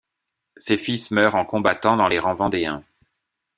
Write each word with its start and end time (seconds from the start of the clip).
Ses 0.57 0.77
fils 0.77 1.11
meurent 1.11 1.35
en 1.35 1.45
combattant 1.45 1.95
dans 1.95 2.07
les 2.07 2.17
rangs 2.17 2.33
vendéens. 2.33 2.83